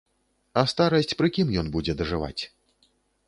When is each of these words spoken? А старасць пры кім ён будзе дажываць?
А 0.61 0.63
старасць 0.71 1.17
пры 1.19 1.29
кім 1.37 1.47
ён 1.63 1.67
будзе 1.77 1.97
дажываць? 2.01 2.39